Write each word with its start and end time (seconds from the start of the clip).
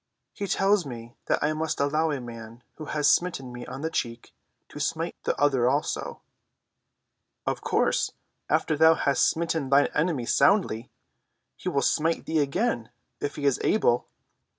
"He 0.33 0.47
tells 0.47 0.83
me 0.83 1.13
that 1.27 1.43
I 1.43 1.53
must 1.53 1.79
allow 1.79 2.09
a 2.09 2.19
man 2.19 2.63
who 2.77 2.85
has 2.85 3.07
smitten 3.07 3.53
me 3.53 3.67
on 3.67 3.83
one 3.83 3.91
cheek 3.91 4.33
to 4.69 4.79
smite 4.79 5.15
the 5.25 5.39
other 5.39 5.69
also." 5.69 6.23
"Of 7.45 7.61
course, 7.61 8.09
after 8.49 8.75
thou 8.75 8.95
hast 8.95 9.29
smitten 9.29 9.69
thine 9.69 9.89
enemy 9.93 10.25
soundly, 10.25 10.89
he 11.55 11.69
will 11.69 11.83
smite 11.83 12.25
thee 12.25 12.39
again, 12.39 12.89
if 13.19 13.35
he 13.35 13.45
is 13.45 13.59
able. 13.63 14.07